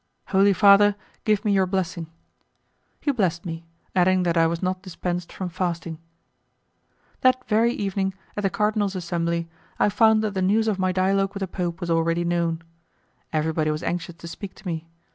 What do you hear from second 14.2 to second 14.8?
speak to